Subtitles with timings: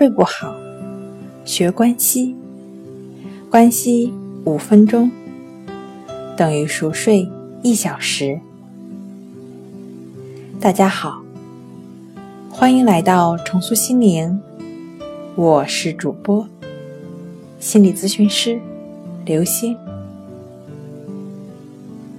[0.00, 0.56] 睡不好，
[1.44, 2.34] 学关息，
[3.50, 4.10] 关息
[4.46, 5.10] 五分钟
[6.34, 7.28] 等于熟睡
[7.62, 8.40] 一小时。
[10.58, 11.20] 大家好，
[12.48, 14.40] 欢迎来到重塑心灵，
[15.34, 16.48] 我是主播
[17.58, 18.58] 心理咨询师
[19.26, 19.76] 刘星。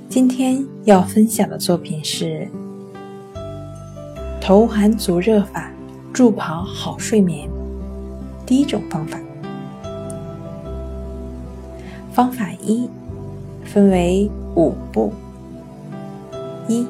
[0.08, 2.48] 今天要分享的作品是
[4.40, 5.68] 头寒足热法。
[6.14, 7.50] 助跑好睡眠，
[8.46, 9.20] 第一种方法。
[12.14, 12.90] 方法一
[13.64, 15.14] 分为五步：
[16.68, 16.86] 一、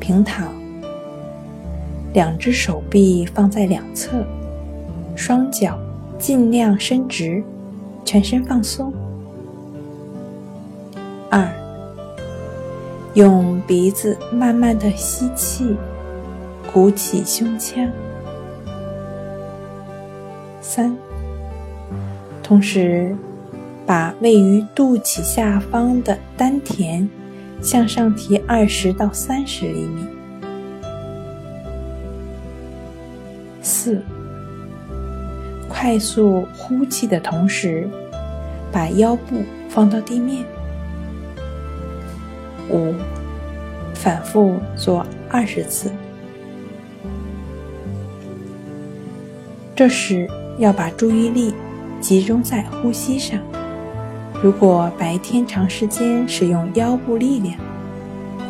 [0.00, 0.48] 平躺，
[2.12, 4.24] 两只手臂放在两侧，
[5.14, 5.78] 双脚
[6.18, 7.42] 尽量伸直，
[8.04, 8.90] 全身放松；
[11.30, 11.48] 二、
[13.14, 15.76] 用鼻子慢慢的吸气，
[16.72, 17.88] 鼓起胸腔。
[20.78, 20.96] 三，
[22.40, 23.16] 同时
[23.84, 27.08] 把位于肚脐下方的丹田
[27.60, 30.06] 向上提二十到三十厘米。
[33.60, 34.00] 四，
[35.68, 37.90] 快速呼气的同时，
[38.70, 40.44] 把腰部放到地面。
[42.70, 42.94] 五，
[43.94, 45.90] 反复做二十次。
[49.74, 50.30] 这时。
[50.58, 51.54] 要把注意力
[52.00, 53.38] 集中在呼吸上。
[54.42, 57.56] 如果白天长时间使用腰部力量，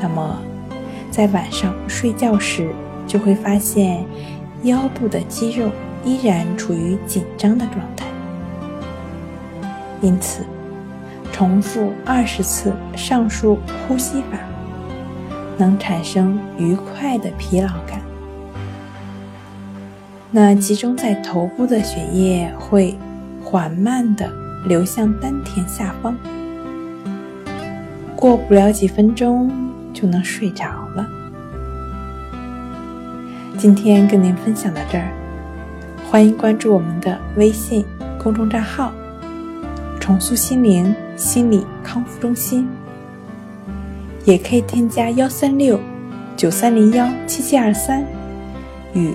[0.01, 0.39] 那么
[1.11, 2.71] 在晚上睡觉时
[3.07, 4.05] 就会发现
[4.65, 5.71] 腰部的肌肉
[6.05, 8.07] 依然处于紧张的状态。
[10.01, 10.45] 因此，
[11.33, 14.39] 重复二十次上述呼吸法，
[15.57, 18.01] 能产生愉快的疲劳感。
[20.31, 22.95] 那集中在头部的血液会
[23.43, 24.31] 缓慢地
[24.67, 26.15] 流向丹田下方，
[28.15, 29.51] 过不了几分钟
[29.95, 31.09] 就能睡着了。
[33.57, 35.11] 今天跟您分享到这儿，
[36.11, 37.83] 欢迎关注我们的微信
[38.23, 38.93] 公众账号
[39.99, 42.69] “重塑心灵心理康复中心”，
[44.27, 45.81] 也可以添加幺三六
[46.37, 48.05] 九三零幺七七二三
[48.93, 49.15] 与。